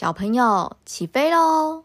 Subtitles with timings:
[0.00, 1.82] 小朋友，起飞喽！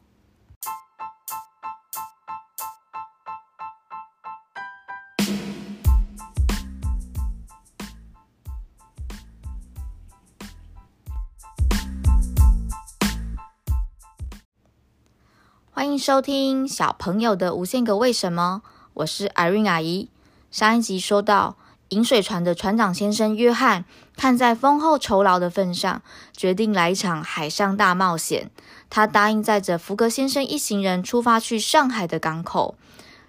[15.71, 18.61] 欢迎收听小朋友的无限个为什么，
[18.93, 20.11] 我是 Irene 阿姨。
[20.51, 21.57] 上一集说到，
[21.93, 23.85] 饮水船的船长先生约翰，
[24.17, 26.01] 看在丰厚酬劳的份上，
[26.35, 28.49] 决定来一场海上大冒险。
[28.89, 32.75] 他答应载着福格先生一行人出发去上海的港口，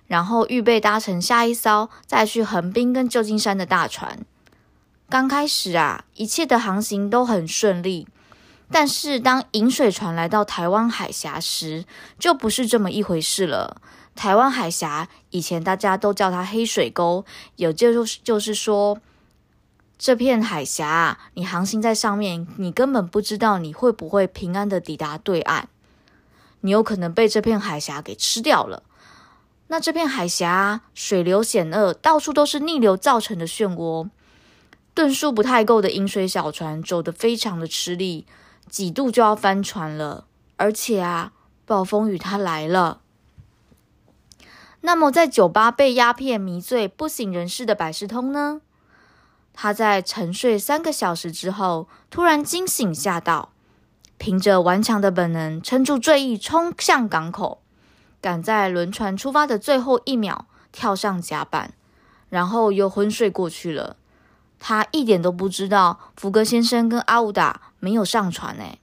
[0.06, 4.20] 然后预备搭乘下一艘再去横滨跟旧金山的大船。
[5.10, 8.08] 刚开始啊，一切的航行都很顺利。
[8.70, 11.84] 但是，当饮水船来到台湾海峡时，
[12.18, 13.76] 就不是这么一回事了。
[14.14, 17.24] 台湾海峡以前大家都叫它黑水沟，
[17.56, 18.98] 也就是就是说，
[19.98, 25.68] 这片海峡你航行在上面，你根本不知道你会不会平安的抵达对岸，
[26.60, 28.82] 你有可能被这片海峡给吃掉了。
[29.68, 34.08] 那这片海峡水流险恶，到处都是逆流造成的漩涡，
[34.94, 38.26] 吨数不太够的饮水小船走得非常的吃力。
[38.68, 40.24] 几度就要翻船了，
[40.56, 41.32] 而且啊，
[41.66, 43.00] 暴风雨它来了。
[44.86, 48.60] 那么，在酒吧被鸦片迷醉不省人事的百事通呢？
[49.54, 53.48] 他在沉睡三个小时之后，突然惊醒，吓到，
[54.18, 57.62] 凭着顽强的本能，撑住醉意，冲向港口，
[58.20, 61.72] 赶在轮船出发的最后一秒跳上甲板，
[62.28, 63.96] 然后又昏睡过去了。
[64.58, 68.78] 他一点都不知道福格先生跟阿乌达没有上船哎，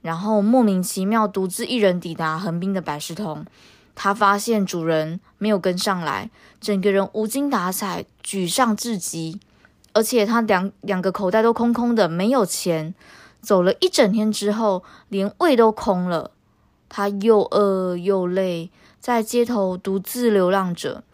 [0.00, 3.44] 然后莫名其妙独自一人抵达横滨的百事通，
[4.02, 9.38] 他发现主人没有跟上来，整个人无精打采，沮丧至极，
[9.92, 12.94] 而且他两两个口袋都空空的，没有钱。
[13.42, 16.30] 走了一整天之后，连胃都空了，
[16.88, 21.04] 他又饿又累，在街头独自流浪着。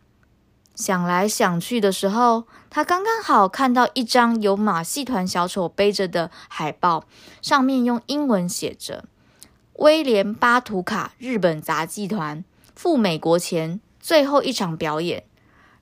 [0.76, 7.04] 想来想去的时候，他刚刚好看到一张由马戏团小丑背着的海报，
[7.42, 9.06] 上面用英文写着
[9.78, 12.44] “威廉巴图卡日本杂技团
[12.76, 15.24] 赴美国前最后一场表演”，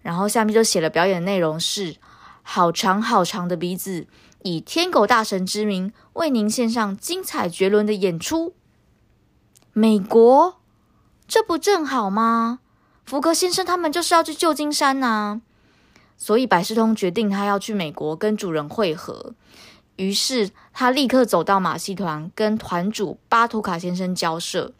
[0.00, 1.96] 然后下面就写了表演内容是
[2.42, 4.06] “好长好长的鼻子，
[4.42, 8.54] 以天狗大神之名为您献上精彩绝伦的演出”。
[9.74, 10.60] 美国，
[11.26, 12.60] 这不正好吗？
[13.04, 15.40] 福格先生他们就是要去旧金山呐、啊，
[16.16, 19.34] 所以百事通决定他要去美国跟主人会合。
[19.96, 24.72] 于是他立刻走到马戏团，跟团主巴图卡先生交涉。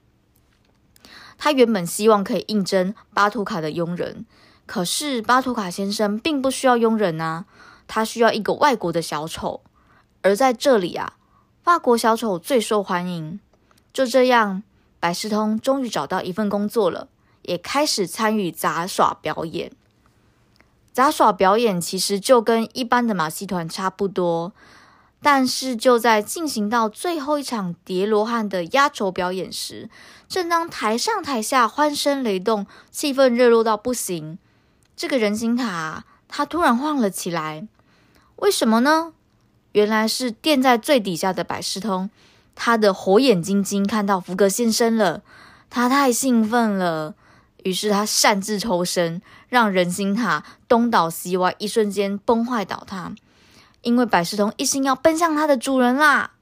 [1.39, 4.25] 他原本希望可以应征巴图卡的佣人，
[4.67, 7.45] 可是巴图卡先生并不需要佣人啊，
[7.87, 9.63] 他需要一个外国的小丑。
[10.23, 11.15] 而在这里啊，
[11.63, 13.41] 法国小丑最受欢迎。
[13.93, 14.63] 就这样，
[14.99, 17.09] 百事通终于找到一份工作了。
[17.47, 19.71] 也开始参与杂耍表演。
[20.95, 24.55] 杂耍表演其实就跟一般的马戏团差不多，
[25.25, 29.89] 但是就在进行到最后一场叠罗汉的压轴表演时，
[30.29, 34.37] 正当台上台下欢声雷动，气氛热络到不行，
[34.95, 37.67] 这个人形塔它突然晃了起来。
[38.37, 39.15] 为什么呢？
[39.73, 42.11] 原来是垫在最底下的百事通，
[42.55, 45.23] 他的火眼金睛看到福格先生了，
[45.71, 47.15] 他太兴奋了。
[47.63, 53.15] 于是他擅自抽身，让人形塔东倒西歪，一瞬间崩坏倒塌。
[53.85, 56.33] 因为百事通一心要奔向它的主人啦。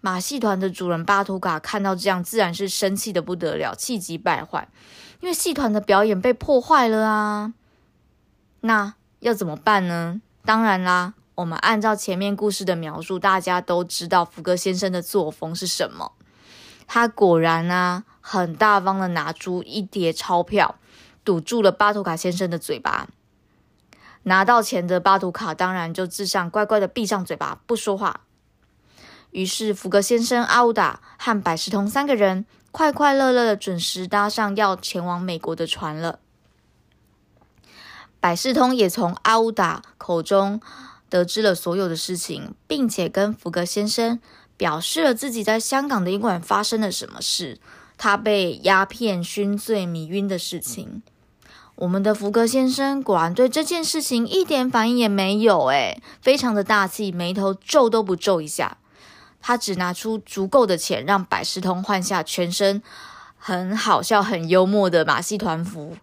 [0.00, 4.68] 马戏团的主人巴图卡看到这样，自然是生气的不得了，气急败坏。
[5.20, 7.54] 因为戏团的表演被破坏了啊。
[8.60, 10.20] 那要怎么办呢？
[10.44, 16.12] 当然啦，我们按照前面故事的描述，大家都知道福格先生的作风是什么。
[16.86, 18.04] 他果然啊。
[18.28, 20.74] 很大方的拿出一叠钞票，
[21.24, 23.06] 堵住了巴图卡先生的嘴巴。
[24.28, 28.22] 拿到钱的巴图卡当然就自上乖乖的闭上嘴巴不说话。
[29.30, 36.18] 于是福格先生、阿乌达和百事通三个人快快乐乐的准时搭上要前往美国的船了。
[38.18, 40.60] 百事通也从阿乌达口中
[41.08, 44.18] 得知了所有的事情，并且跟福格先生
[44.56, 47.60] 表示了自己在香港的宾馆发生了什么事。
[47.96, 51.02] 他被鸦片熏醉迷晕的事情，
[51.76, 58.78] 我们的福格先生果然对这件事情一点反应也没有，诶，非常的大气，眉头皱都不皱一下。
[59.42, 62.82] 他只拿出足够的钱，让百事通换下全身
[63.36, 65.96] 很好笑、很幽默的马戏团服。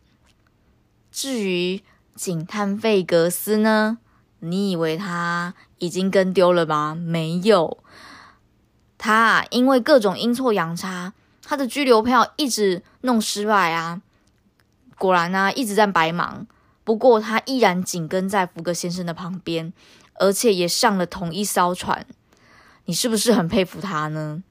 [1.11, 1.81] 至于
[2.15, 3.97] 警探费格斯呢？
[4.39, 6.93] 你以为他已经跟丢了吗？
[6.93, 7.79] 没有。
[8.97, 14.01] 他啊，因为各种阴错阳差，他的拘留票一直弄失败啊。
[14.97, 16.45] 果然啊，一直在白忙。
[16.83, 19.71] 不过他依然紧跟在福格先生的旁边，
[20.15, 22.05] 而且也上了同一艘船。
[22.85, 24.43] 你是不是很佩服他呢？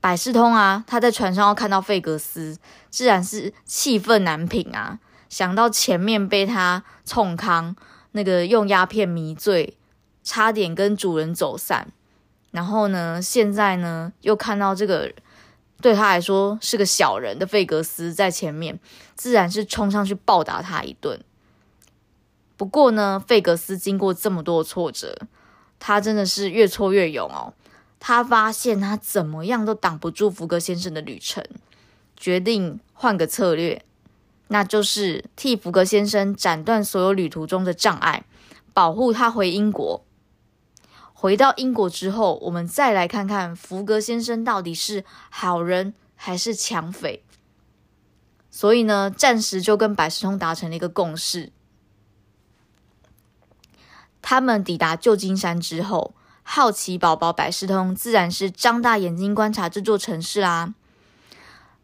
[0.00, 2.58] 百事通啊，他在船上要看到费格斯，
[2.90, 4.98] 自然是气愤难平啊。
[5.28, 7.74] 想到前面被他冲康，
[8.10, 9.78] 那个用鸦片迷醉，
[10.22, 11.88] 差点跟主人走散。
[12.50, 15.10] 然后呢，现在呢，又看到这个
[15.82, 18.80] 对他来说是个小人的费格斯在前面，
[19.14, 21.20] 自然是冲上去暴打他一顿。
[22.56, 25.18] 不过呢，费格斯经过这么多挫折，
[25.80, 27.52] 他真的是越挫越勇哦。
[27.98, 31.44] 他发现他怎么样都挡不住福格先生的旅程，
[32.16, 33.84] 决定换个策略，
[34.48, 38.24] 那就是替福格先生斩断所有旅途中的障碍，
[38.72, 40.04] 保护他回英国。
[41.22, 47.22] 回到英国之后，我们再来看看福格先生到底是好人还是抢匪。
[48.50, 51.52] 所以呢，暂时就跟百事通达成了一个共识。
[54.20, 60.74] 他们抵达旧金山之后，好奇宝宝百事通自然是张大眼睛观察这座城市啦。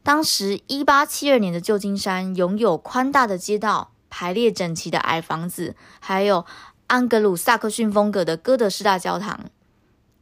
[0.03, 6.45] 当时，一八七二年的旧金山拥有宽大的街道、排列整齐的矮房子，还有。
[6.89, 9.45] 安格鲁萨克逊风格的哥德式大教堂，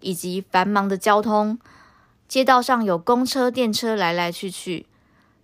[0.00, 1.60] 以及繁忙的交通，
[2.26, 4.86] 街道上有公车、电车来来去去。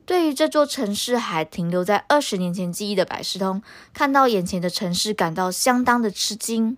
[0.05, 3.63] 对于这座城市还停留在二十年前记忆的百事通，
[3.95, 6.77] 看到眼前的城市，感到相当的吃惊。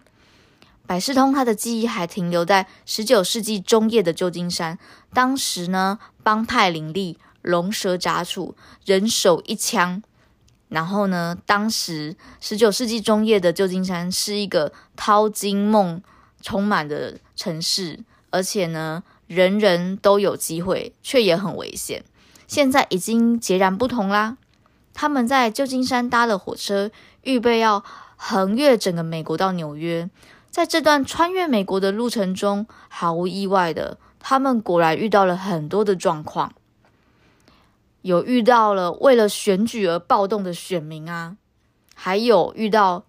[0.87, 4.79] 百事通他的记忆还停留在十九世纪中叶的旧金山，
[5.15, 8.55] 当时呢，帮派林立，龙蛇杂处，
[8.85, 10.03] 人手一枪。
[10.75, 16.03] 然后呢，当时十九世纪中叶的旧金山是一个淘金梦
[16.43, 18.01] 充满的城市，
[18.31, 22.03] 而且呢，人人都有机会，却也很危险。
[22.49, 24.37] 现在已经截然不同啦。
[24.93, 26.91] 他们在旧金山搭了火车，
[27.23, 27.85] 预备要
[28.17, 30.11] 横越整个美国到纽约。
[30.51, 36.53] 在这段穿越美国的路程中，毫无意外的，他们果然遇到了很多的状况。
[38.05, 41.39] 有遇到了为了选举而暴动的选民啊，
[41.95, 43.07] 还有遇到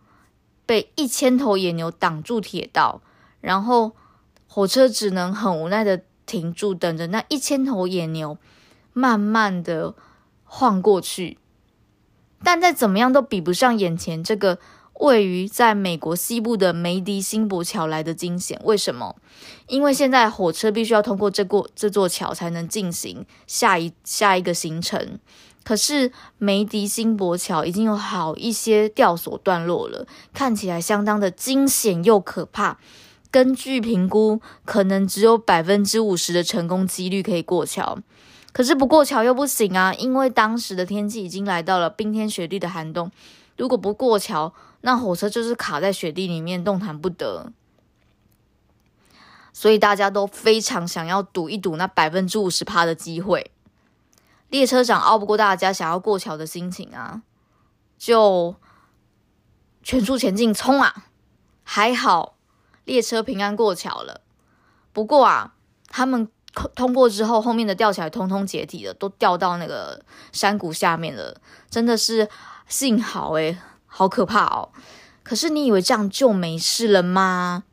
[0.66, 3.02] 被一千头野牛挡住铁道，
[3.42, 3.92] 然后
[4.48, 8.38] 火车只能很无奈的停住，等着那一千头野牛
[8.94, 9.96] 慢慢的
[10.46, 11.40] 晃过去，
[12.42, 14.60] 但再怎么样都比不上眼前这个。
[15.00, 19.16] 位于在美国西部的梅迪辛伯桥来的惊险，为什么？
[19.68, 25.20] 因为现在火车必须要通过这过这座桥才能进行下一下一个行程。
[25.64, 32.78] 可是梅迪辛伯桥已经有好一些吊索段落了，看起来相当的惊险又可怕。
[33.32, 37.98] 根据评估，可能只有百分之五十的成功几率可以过桥。
[38.54, 43.12] 可是不过桥又不行啊，因为当时的天气已经来到了冰天雪地的寒冬。
[43.58, 44.54] 如果不过桥，
[44.86, 47.52] 那火车就是卡在雪地里面，动弹不得。
[49.52, 53.50] 所以大家都非常想要赌一赌那百分之五十趴的机会。
[54.50, 57.24] 列车长拗不过大家想要过桥的心情啊，
[57.98, 58.56] 就
[59.82, 61.08] 全速前进，冲啊！
[61.64, 62.38] 还好
[62.84, 64.22] 列车平安过桥了。
[64.94, 65.56] 不过啊，
[65.88, 66.30] 他们
[66.76, 72.30] 通过之后，后面的吊桥通通解体了，都掉到那个山谷下面了，真的是。
[72.68, 73.60] 幸好诶，
[73.98, 74.68] 好可怕哦！
[75.24, 77.64] 可是你以为这样就没事了吗？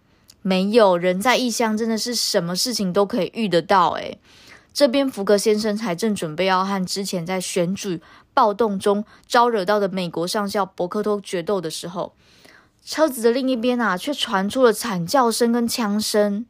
[0.43, 4.21] 没有，人在异乡真的是什么事情都可以遇得到诶。
[4.73, 8.01] 这边福格先生才正准备要和之前在选举
[8.33, 12.15] 暴动中招惹到的美国上校伯克托决斗的时候，
[12.85, 16.47] 车子的另一边啊，却传出了惨叫声跟枪声。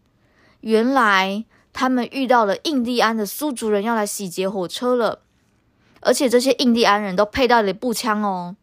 [0.61, 5.23] 原来他们遇到了印第安的苏族人要来洗劫火车了。
[6.03, 8.57] 而且这些印第安人都佩戴了步枪哦！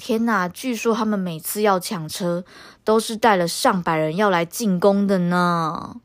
[0.00, 2.42] 天哪，据说他们每次要抢车，
[2.84, 5.96] 都是带了上百人要来进攻的呢。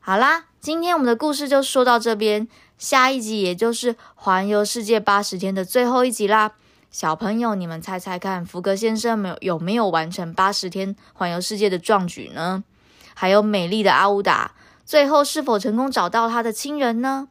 [0.00, 6.54] 好啦，今天我们的故事就说到这边，下一集也就是环游世界八十天的最后一集啦。
[6.90, 12.64] 小朋友，你们猜猜看，福格先生没有有没有完成八十天环游世界的壮举呢？
[13.14, 14.50] 还有美丽的阿乌达，
[14.84, 17.28] 最后是否成功找到他的亲人呢？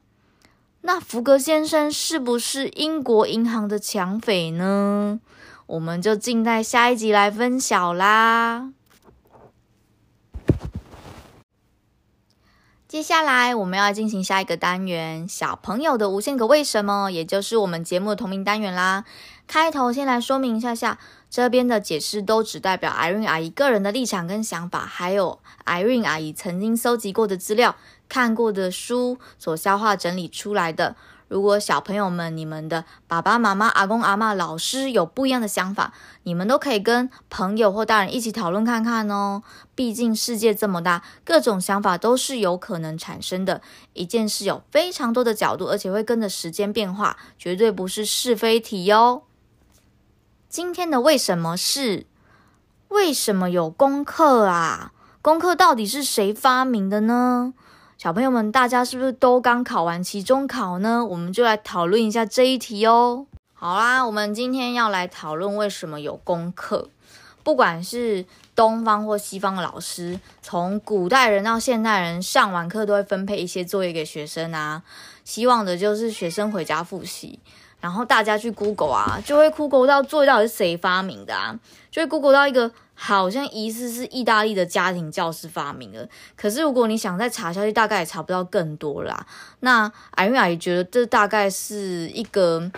[0.84, 5.20] 那福格先生是不是英国银行的抢匪呢？
[5.68, 8.72] 我们就静待下一集来分晓啦。
[12.88, 19.04] 接下来我们要进行下一个单元——小朋友的无限个为什么，也就是我们节目的同名单元啦。
[19.48, 27.76] 开头先来说明一下下，这边的解释都只代表 Irene 阿姨个人的立场跟想法，还有 Irene 阿姨曾经搜集过的资料。
[28.08, 30.96] 看过的书所消化整理出来的。
[31.28, 39.42] 如果小朋友们、你们的爸爸妈妈、阿公阿嬷、老师有不一样的想法，你们都可以跟朋友或大人一起讨论看看哦。
[39.74, 43.62] 毕竟世界这么大，各种想法都是有可能产生的。
[43.94, 49.24] 一件事有非常多的角度，而且会跟着时间变化，绝对不是是非题哟。
[50.48, 52.06] 今天的为什么是
[52.90, 54.92] 为什么有功课啊？
[55.22, 57.56] 功课到底是谁发明的呢？
[57.98, 61.04] 小朋友们，大家是不是都刚考完期中考呢？
[61.06, 63.26] 我们就来讨论一下这一题哦。
[63.54, 66.90] 好啦，我们今天要来讨论为什么有功课。
[67.42, 74.84] 不管是东方或西方的老师，从古代人到现代人，上完课都会分配一些作业给学生啊，
[75.24, 77.40] 希望的就是学生回家复习。
[77.80, 81.58] 然后大家去 Google 啊，就会 Google 到作业到底是谁发明的啊，
[81.90, 82.70] 就会 Google 到一个。
[82.98, 89.28] 好像疑似是意大利的家庭教师发明的，可是如果你想再查下去，大概也查不到更多啦。
[89.60, 92.72] 那艾瑞亚也觉得这大概是一个，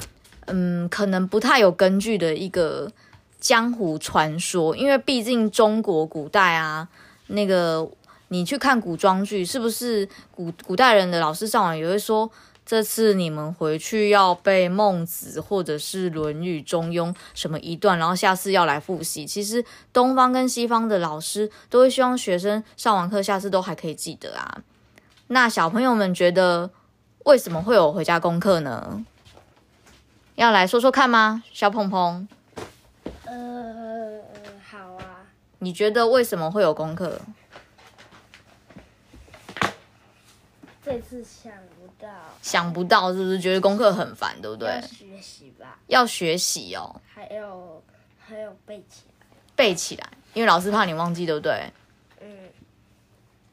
[0.48, 2.92] 嗯，可能不太有根据的一个
[3.40, 6.90] 江湖传说，因为毕竟中国古代啊，
[7.28, 7.88] 那个
[8.30, 12.30] 你去看古装剧，是不是古古代人的老师上网也会说？
[12.68, 19.26] 这次你们回去要背《孟子》或者是《论语》《中庸》什么一段，然后下次要来复习。
[19.26, 24.62] 其实东方跟西方的老师都会希望学生上完课，下次都还可以记得啊。
[25.28, 26.70] 那小朋友们觉得
[27.24, 29.06] 为什么会有回家功课呢？
[30.36, 31.44] 要来说说看吗？
[31.54, 32.28] 小鹏鹏？
[33.24, 34.20] 呃，
[34.70, 35.24] 好啊。
[35.60, 37.22] 你觉得为什么会有功课？
[40.84, 42.08] 这次想不到，
[42.42, 44.70] 想不到是不是觉得功课很烦，对不对？
[44.70, 47.84] 要学习吧，要学习哦，还有
[48.20, 49.26] 还有背起来，
[49.56, 51.72] 背起来，因为老师怕你忘记，对不对？
[52.22, 52.50] 嗯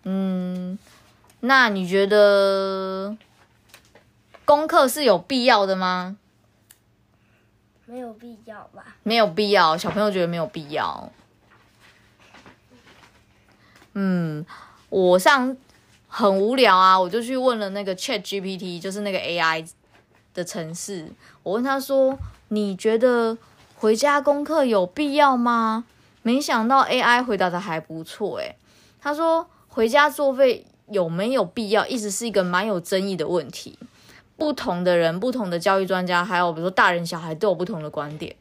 [0.04, 0.78] 嗯，
[1.40, 3.16] 那你觉得
[4.44, 6.16] 功课是有必要的吗？
[7.86, 8.96] 没有必要吧？
[9.02, 11.10] 没有必要，小朋友觉得没有必要。
[13.92, 14.44] 嗯，
[14.88, 15.56] 我上。
[16.16, 19.68] 很无聊啊，我就去问了那个 Chat GPT，就是那个 AI
[20.33, 21.09] 的城市。
[21.42, 22.16] 我问他说
[22.50, 23.37] ：“你觉得
[23.75, 25.87] 回家功课有必要吗？”
[26.23, 28.54] 没想到 AI 回答的还不错，诶，
[29.00, 33.76] 他说：“回家作废有没有必要，一直是一个蛮有争议的问题。
[34.37, 38.37] 不同的人、不同的教育专家，还有比如说大人小孩都有不同的观点。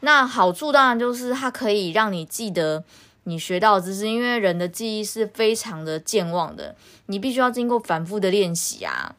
[0.00, 2.84] 那好处当然就是它可以让你记得。”
[3.28, 9.16] 你学到的知识，因为人的记忆是非常的健忘的，你必须要经过反复的练习啊，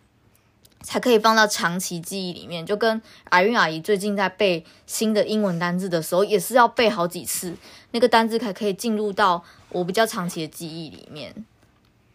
[0.81, 2.65] 才可以放到长期记忆里面。
[2.65, 7.57] 就跟阿韵阿姨最近在背新的英文单字的时候，也是要背好几次，
[7.91, 11.45] 那个单字才可以进入到我比较长期的记忆里面，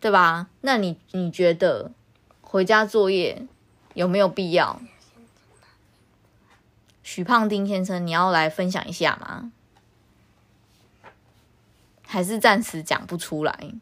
[0.00, 0.46] 对吧？
[0.62, 1.92] 那你你觉得
[2.40, 3.46] 回家作业
[3.92, 4.80] 有没有必要？
[7.02, 9.52] 许胖丁先生，你要来分享一下吗？
[12.12, 13.72] 还是暂时讲不出来。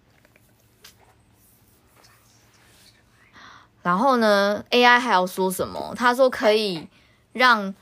[3.83, 5.93] 然后呢，AI 还要说什么？
[5.97, 6.87] 他说可以
[7.33, 7.75] 让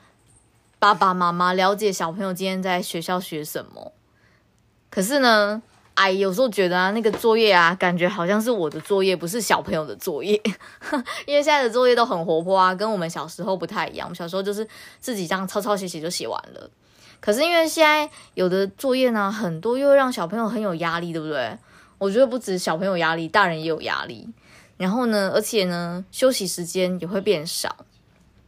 [0.79, 3.93] 爸爸妈妈了解小朋友今天在学校学什么。
[4.89, 5.61] 可是呢，
[5.95, 10.41] 哎，有时候觉得啊，那个作业啊，感觉好像是我的作业，不是小朋友的作业。
[11.27, 14.07] 因为现在的作业都很活泼啊，跟我们小时候不太一样。
[14.07, 14.67] 我们小时候就是
[14.99, 16.71] 自己这样抄抄写写就写完了。
[17.21, 21.59] 可是因为现在有的作业呢，很多又会让小朋友很有压力，对不对？
[21.99, 24.29] 我觉得不止小朋友压力，大人也有压力。
[24.77, 27.85] 然后呢，而且呢，休息时间也会变少。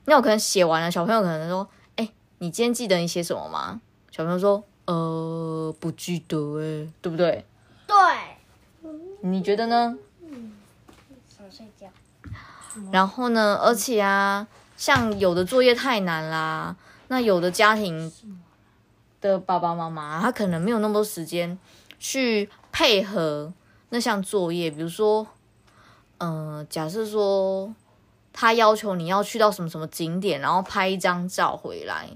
[0.04, 2.08] 那我可能写完了，小朋友可能说：“哎，
[2.38, 3.80] 你今天记得你写什么吗？”
[4.12, 7.44] 小朋友说：“呃，不记得诶，对不对？”
[7.88, 7.96] 对。
[9.22, 9.98] 你觉得呢？
[10.22, 10.52] 嗯，
[11.28, 11.88] 想睡觉。
[12.92, 14.46] 然后呢，而且啊，
[14.76, 16.76] 像有的作业太难啦，
[17.08, 18.12] 那有的家庭。
[19.20, 21.58] 的爸爸妈妈，他可能没有那么多时间
[21.98, 23.52] 去配合
[23.90, 24.70] 那项作业。
[24.70, 25.26] 比如说，
[26.18, 27.74] 嗯、假设说
[28.32, 32.08] 他要求你要去到什么什么景点，然后拍一张照回来。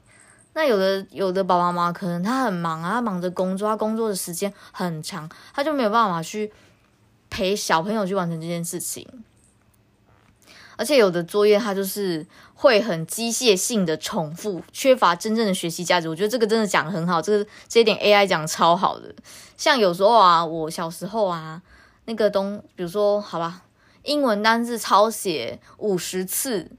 [0.54, 6.52] 那有的有的爸爸妈妈可能他很忙啊，他忙着工作，他工作的时间很长，他就没有办法去
[7.28, 9.06] 陪小朋友去完成这件事情。
[10.76, 16.08] 而且有的作业它就是会很机械性的重复，缺乏真正的学习价值。
[16.08, 19.14] 我觉得这个真的讲得很好，这个这一点 AI 讲超好的。
[19.56, 21.62] 像有时候啊，我小时候啊，
[22.06, 23.62] 那个东，比如说好吧，
[24.02, 26.70] 英文单字抄写五十次，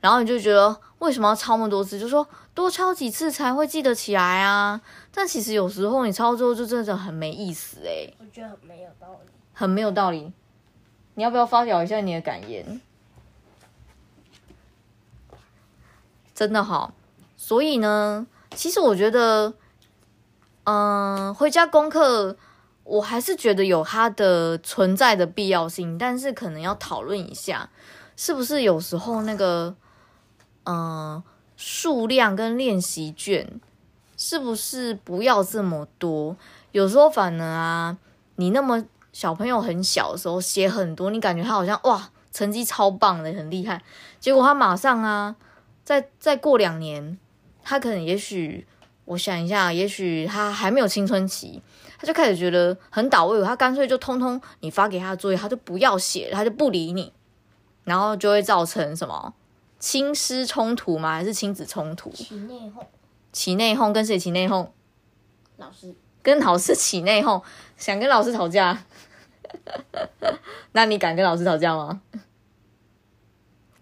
[0.00, 1.98] 然后你就觉得为什么要抄那么多次？
[1.98, 4.80] 就说多抄几次才会记得起来啊。
[5.12, 10.32] 但其实有时候你抄之后就真的很没意思诶、欸，我觉得很没有道理，很没有道理。
[11.14, 12.80] 你要不要发表一下你的感言？
[16.36, 16.92] 真的好，
[17.34, 19.54] 所以呢，其实我觉得，
[20.64, 22.36] 嗯、回家功课，
[22.84, 27.70] 我还是觉得有它的存在的必要性，但是可能要讨论一下，
[28.18, 29.74] 是不是有时候那个，
[30.64, 31.22] 嗯、呃，
[31.56, 33.58] 数量跟练习卷，
[34.18, 36.36] 是不是不要这么多？
[36.72, 37.96] 有时候反而啊，
[38.34, 43.82] 你那么小朋友很小的时候写很多，你感觉他好像哇，成绩超棒的，很厉害，
[44.20, 45.34] 结果他马上啊。
[45.86, 47.16] 再再过两年，
[47.62, 48.66] 他可能也许，
[49.04, 51.62] 我想一下，也许他还没有青春期，
[51.96, 57.12] 他就开始觉得很倒胃口，他干脆就通通你发给他的作业，他就不要写，他就不理你，
[57.84, 59.32] 然后就会造成什么
[59.78, 61.12] 亲师冲突吗？
[61.12, 62.10] 还是亲子冲突？
[62.10, 62.84] 起内讧。
[63.32, 64.66] 起内讧跟谁起内讧？
[65.56, 65.94] 老师。
[66.20, 67.40] 跟老师起内讧，
[67.76, 68.82] 想跟老师吵架？
[70.72, 72.02] 那你敢跟老师吵架吗？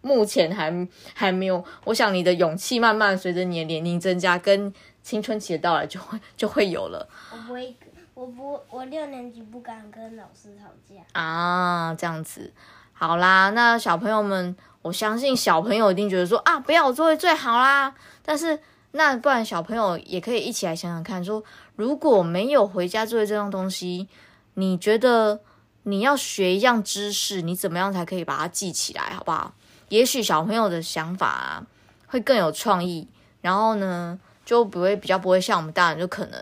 [0.05, 4.71] 目前还还没有，我想你的勇气慢慢随着你的年龄增加，跟
[5.03, 7.09] 青春期的到来就会 就会有了。
[7.33, 7.75] 我不会，
[8.13, 11.95] 我不，我六年级不敢跟老师吵架啊。
[11.95, 12.53] 这样子，
[12.93, 17.95] 好啦，那小朋友们，我相信小朋友一定觉得说啊，不要我作业最好啦。
[18.23, 18.61] 但是
[18.93, 21.43] 那不然小朋友也可以一起来想想看，说
[21.77, 24.07] 如果没有回家作业这样东西，
[24.53, 25.41] 你觉得
[25.85, 29.55] 你要学一样知识，你怎么样才可以把它记起来，好不好？
[29.89, 31.67] 也许小朋友的想法啊，
[32.07, 33.07] 会更有创意，
[33.41, 36.41] 然后呢，就不会比较不会像我们大人，就可能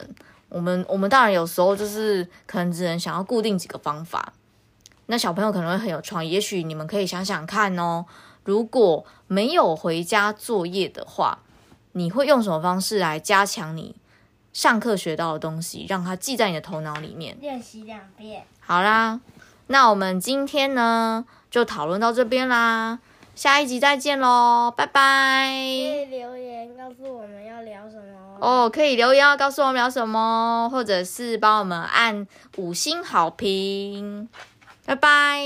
[0.48, 4.32] 我们我们大人有时候就是可能只能想要固定几个方法，
[5.06, 6.30] 那小朋友可能会很有创意。
[6.30, 8.06] 也许你们可以想想看哦，
[8.44, 11.38] 如果没有回家作业的话，
[11.92, 13.96] 你会用什么方式来加强你
[14.52, 17.36] 上课学到的东西，让它记在你的头脑里面？
[17.40, 18.44] 练习两遍。
[18.60, 19.20] 好啦，
[19.66, 22.98] 那我们今天呢就讨论到这边啦。
[23.34, 25.48] 下一集再见喽，拜拜！
[25.48, 28.02] 可以留言告诉我们要聊什么
[28.40, 32.26] 哦，可以留言要告诉我们聊什么，或者是帮我们按
[32.56, 34.28] 五星好评，
[34.84, 35.42] 拜拜。